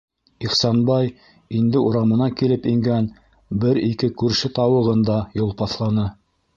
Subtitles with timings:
[0.45, 1.11] Ихсанбай
[1.59, 3.13] инде урамына килеп ингән
[3.67, 6.13] бер-ике күрше тауығын да йолпаҫланы.